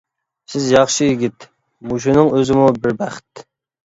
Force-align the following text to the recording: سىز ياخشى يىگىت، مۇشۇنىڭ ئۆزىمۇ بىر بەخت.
سىز 0.51 0.69
ياخشى 0.75 1.09
يىگىت، 1.09 1.45
مۇشۇنىڭ 1.91 2.31
ئۆزىمۇ 2.39 2.65
بىر 2.87 2.97
بەخت. 3.03 3.45